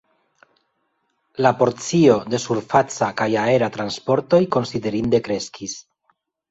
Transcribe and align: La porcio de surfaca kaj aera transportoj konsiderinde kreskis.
La 1.45 1.51
porcio 1.59 2.17
de 2.35 2.41
surfaca 2.47 3.13
kaj 3.21 3.31
aera 3.45 3.73
transportoj 3.79 4.45
konsiderinde 4.59 5.27
kreskis. 5.31 5.83